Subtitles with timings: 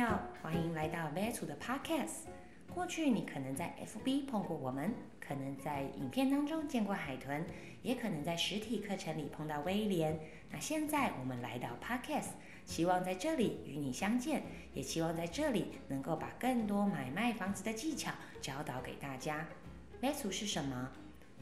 [0.00, 0.08] 友，
[0.40, 2.30] 欢迎来到 Vetu 的 Podcast。
[2.72, 7.44] 过去你可能在 FB 碰过我们，可能在影片当中见过海豚，
[7.82, 10.18] 也可能在实体课程里碰到威廉。
[10.50, 12.28] 那现在我们来到 Podcast，
[12.64, 14.42] 希望在这里与你相见，
[14.72, 19.46] 也希望在这里能够把更多买卖房子的技巧教导给大家。
[20.00, 20.92] Vetu 是什么？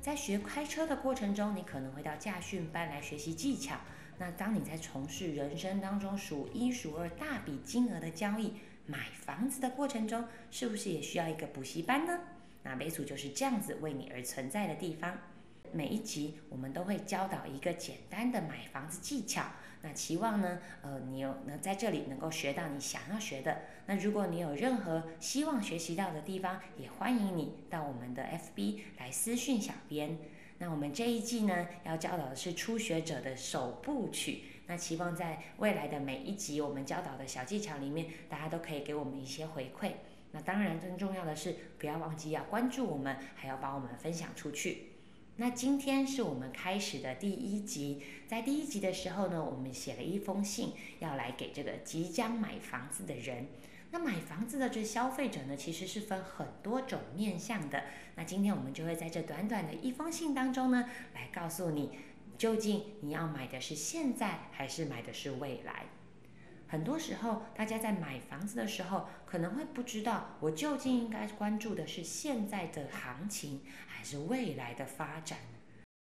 [0.00, 3.76] 在学开车的过程中，你可能会到驾训班来学习技巧。
[4.18, 8.54] 那当你在从事人生当中数一数二大笔金额的交易，
[8.86, 12.18] 买房子的过程中，是不是也需要一个补习班呢？
[12.64, 15.16] 那美组就是这样子为你而存在的地方。
[15.70, 19.44] 每一集我们都会教导一个简单的买房子技巧。
[19.82, 23.62] 那期望呢，呃，你有能在这里能够学到你想要学的。
[23.86, 30.18] 那如果你有任何希望学习到的地方，也欢迎你到我们的 FB 来私讯小编。
[30.58, 34.42] 那我们这一季呢，要教导的是初学者的首部曲。
[34.66, 39.92] 那期望在未来的每一集我们教导的小技巧里面，大家都可以给我们一些回馈。
[40.32, 44.88] 那当然，更重要的是，不要忘记要关注我们，还要帮我们分享出去。
[45.36, 53.46] 那今天是我们开始的第一集，在第一集的时候呢，我们写了一封信，要来给这个即将买房子的人。
[53.90, 57.84] 那买房子的这消费者呢，其实是分很多种面向的。
[58.16, 61.98] 那今天我们就会在这短短的一封信当中呢，来告诉你，
[62.36, 65.86] 究竟你要买的是现在，还是买的是未来？
[66.66, 75.38] 很多时候，大家在买房子的时候，可能会不知道，我究竟应该关注的是现在的行情，还是未来的发展？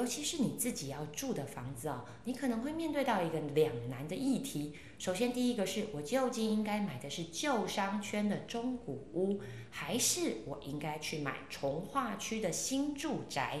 [0.00, 4.72] 尤其是你自己要住的房子哦，你可能会面对到一个两难的议题。
[4.96, 9.40] 首先，第一个是我究竟应该买的是旧商圈的中古屋，
[9.72, 13.58] 还是我应该去买从化区的新住宅？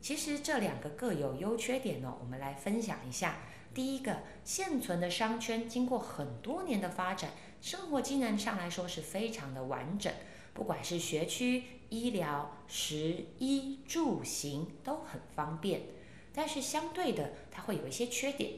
[0.00, 3.36] 其实这两个各有优缺点哦，我们来分享一下。
[3.72, 10.12] 第一个，现存的商圈经过很多年的发展，生活机能上来说是非常的完整。
[10.58, 15.82] 不管是学区、医疗、食衣住行都很方便，
[16.34, 18.54] 但是相对的，它会有一些缺点，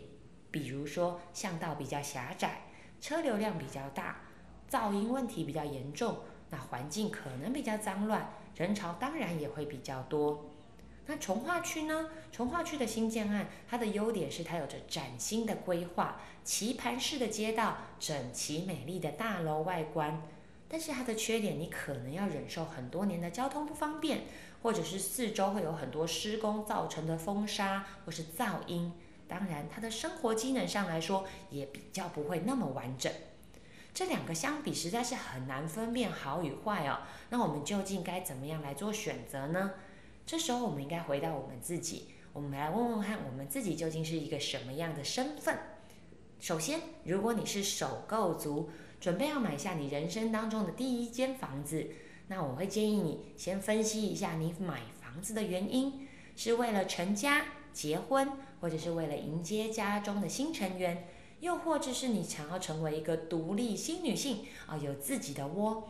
[0.50, 2.62] 比如说巷道比较狭窄，
[3.02, 4.22] 车流量比较大，
[4.70, 10.46] 噪音问题比较严重，那环境可能比较脏乱，人潮当然也会比较多。
[11.04, 12.08] 那从化区呢？
[12.32, 20.22] 从化区的新建案，它的优点是它有着崭新的规划，棋盘式的街道，整齐美丽的大楼外观。
[20.72, 24.20] 但是它的缺点，你可能要忍受很多年的交通不方便，
[24.62, 28.92] 或者是四周会有很多施工造成的风沙或是噪音。
[29.26, 33.12] 当然，它的生活机能上来说也比较不会那么完整。
[33.92, 37.00] 这两个相比，实在是很难分辨好与坏哦。
[37.30, 39.72] 那我们究竟该怎么样来做选择呢？
[40.24, 45.58] 这时候，我们应该回到我们自己，我们来问问看，我们自己究竟是一个什么样的身份？
[46.38, 48.70] 首先，如果你是首购族。
[49.00, 51.86] 准备要买下你人生当中的第一间房子，
[52.28, 56.06] 那我会建议你先分析一下你买房子的原因，
[56.36, 58.30] 是为了成家、结婚，
[58.60, 61.08] 或者是为了迎接家中的新成员，
[61.40, 65.88] 又或者是你想要成为一个独立新女性啊，有自己的窝。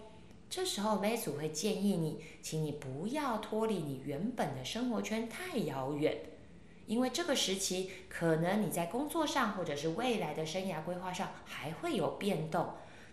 [0.48, 6.16] 这时候，梅祖会建议你，请你不要脱离你原本的生活圈太遥远，
[6.86, 12.70] 因为这个时期可能你在工作上或者是未来的生涯规划上还会有变动。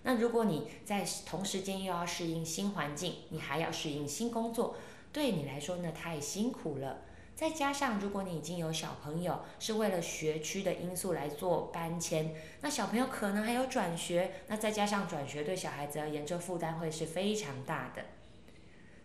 [0.07, 4.78] 那如果你在同时间又要适应新环境，你还要适应新工作，
[5.12, 7.01] 对你来说呢太辛苦了。
[7.35, 18.03] 再加上如果你已经有小朋友，是为了学区的因素来做搬迁，那小朋友可能还有转学，那再加上转学对小孩子而言，这负担会是非常大的。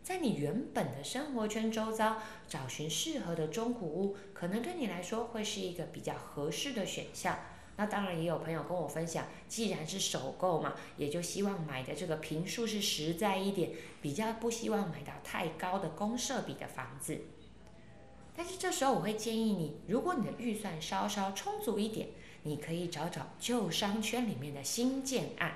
[0.04, 7.36] 在你原本的生活圈周遭找寻适合的中古屋，可能对你来说会是一个比较合适的选项。
[7.76, 17.18] 那当然也有朋友跟我分享，既然是首购嘛，也就希望买的这个平数是实在一点，比较不希望买到太高的公设比的房子。
[18.36, 22.08] 但是这时候我会建议你，如果你的预算稍稍充足一点，
[22.44, 25.54] 你可以找找旧商圈里面的新建案。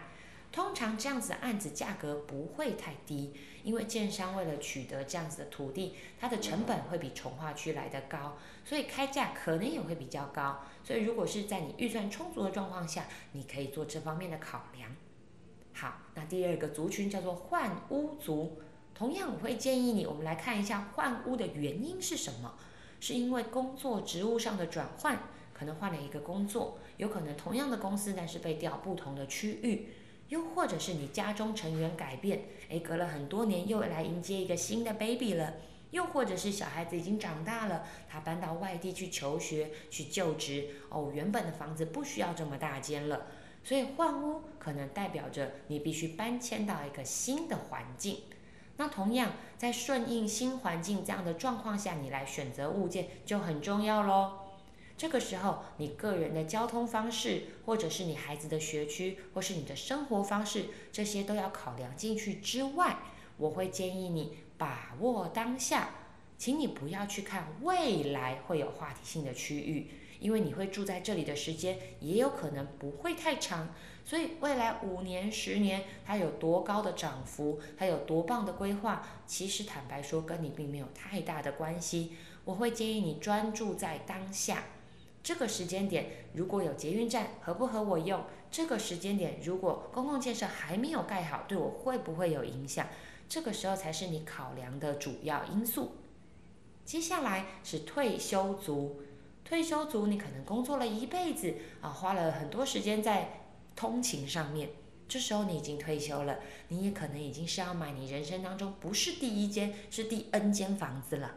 [0.56, 10.62] 通常这样子的案子价格不会太低，因为建商为了取得这样子的土地，它的成本会比从化区来的高，所以开价可能也会比较高。
[10.82, 14.96] 所以如果是在你预算充足的状况下，你可以做这方面的考量。
[15.74, 18.58] 好，那第二个族群叫做换屋族，
[18.94, 22.54] 同样我会建议你，我们来看一下换屋的原因是什么？
[22.98, 25.18] 是因为工作职务上的转换，
[25.52, 29.88] 可能换了一个工作，有可能同样的公司，但是被调不同的区域。
[30.28, 35.52] 又或者是你家中成员改变，诶，隔了很多年又来迎接一个新的 baby 了；
[35.93, 43.26] 又或者是小孩子已经长大了，他搬到外地去求学、去就职，哦，原本的房子不需要这么大间了。
[43.62, 48.23] 所以换屋可能代表着你必须搬迁到一个新的环境。
[48.76, 54.45] 那同样，在顺应新环境这样的状况下，你来选择物件就很重要喽。
[54.96, 62.96] 这个时候，你个人的交通方式，或者是你孩子的学区，或是你的生活方式，这些都要考量进去之外，
[63.37, 65.90] 我会建议你把握当下，
[66.38, 82.16] 请你不要去看未来会有话题性的区域，因为你会住在这里的时间也有可能不会太长，所以未来五年、十年它有多高的涨幅，它有多棒的规划，其实坦白说跟你并没有太大的关系。
[82.46, 84.64] 我会建议你专注在当下。
[85.26, 88.23] 这个时间点如果有捷运站合不合我用？
[88.49, 92.87] 这个时间点如果公共建设还没有盖好，对我会不会有影响？
[93.28, 95.96] 这个时候才是你考量的主要因素。
[96.84, 99.02] 接下来是退休族，
[99.44, 104.69] 退休族你可能工作了一辈子啊，花了很多时间在通勤上面，
[105.08, 106.38] 这时候你已经退休了，
[106.69, 111.34] 你也可能已经是要买你人生当中不是第一间，是第 N 间房子了。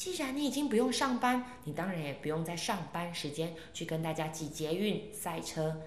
[0.00, 5.82] 既然你已经不用上班，你当然也不用在上班时间去跟大家挤捷运塞车，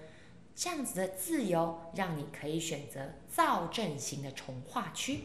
[0.54, 5.18] 这样子的自由让你可以选择造镇型的重化区。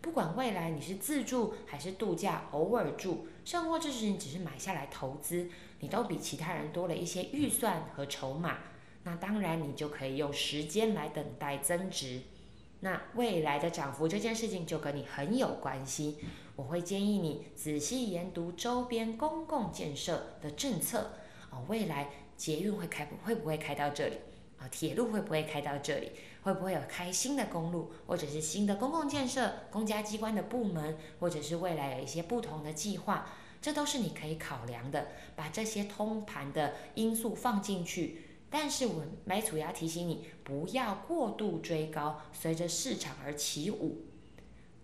[0.00, 5.50] 不管未来你是自住还是度假，偶尔住，甚或这是你只是买下来投资，
[5.80, 8.60] 你都比其他人多了一些预算和筹码。
[9.02, 12.22] 那当然你就可以用时间来等待增值。
[12.80, 16.18] 那未来的涨幅这件事情就跟你很有关系。
[16.54, 21.12] 我会建议你仔细研读周边公共建设的政策
[21.50, 24.16] 啊，未来捷运会开会不会开到这里
[24.58, 24.68] 啊？
[24.68, 26.12] 铁路会不会开到这里？
[26.42, 33.26] 会不会有开新的公路，或者是新的公共建设、公家机关的部门，或者是未来有一些不同的计划？
[33.60, 38.27] 这都是你可以考量的，把这些通盘的因素放进去。
[38.50, 44.06] 但是我买主要提醒你，不要过度追高，随着市场而起舞。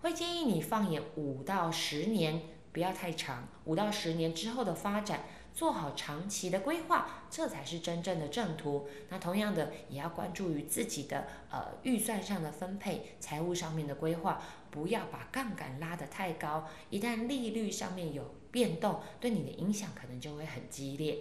[0.00, 3.48] 会建议你放眼五到十年，不要太长。
[3.64, 5.24] 五到十年之后的发展，
[5.54, 8.86] 做好长期的规划，这才是真正的正途。
[9.08, 16.68] 那同样的，也要关注于自己的呃预算上的分配，财务上面的规划，不要把杠杆拉得太高。
[16.90, 21.18] 一旦利率上面有变动，对你的影响可能就会很激烈。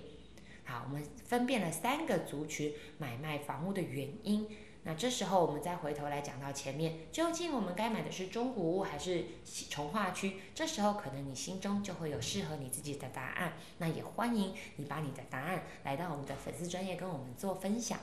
[0.65, 4.47] 好，我们分辨了三个族群买卖房屋的原因。
[4.85, 10.41] 那这时候，我们再回头来讲到前面，究竟我们该买的是中古屋还是从化区？
[10.53, 13.53] 这时候，可能你心中就会有适合你自己的答案。
[13.77, 17.97] 那也欢迎你把你的答案来到我们的粉丝专业跟我们做分享。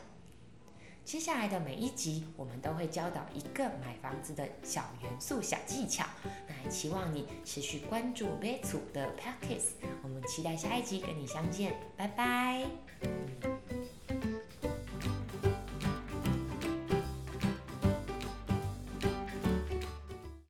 [1.05, 6.05] 接下来的每一集，我们都会教导一个买房子的小元素、小技巧。
[6.47, 13.60] 那也期望你持续关注 b e t 的 p a c k a g e 我们期待下一集跟你相见，拜拜。